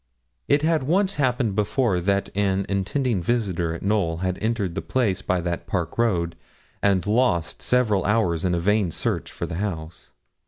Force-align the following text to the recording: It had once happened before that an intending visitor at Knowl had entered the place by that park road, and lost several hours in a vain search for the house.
It 0.47 0.63
had 0.63 0.81
once 0.81 1.17
happened 1.21 1.55
before 1.55 1.99
that 1.99 2.31
an 2.33 2.65
intending 2.67 3.21
visitor 3.21 3.75
at 3.75 3.83
Knowl 3.83 4.17
had 4.17 4.39
entered 4.41 4.73
the 4.73 4.81
place 4.81 5.21
by 5.21 5.41
that 5.41 5.67
park 5.67 5.95
road, 5.95 6.35
and 6.81 7.05
lost 7.05 7.61
several 7.61 8.03
hours 8.05 8.43
in 8.43 8.55
a 8.55 8.59
vain 8.59 8.89
search 8.89 9.31
for 9.31 9.45
the 9.45 9.57
house. 9.61 10.09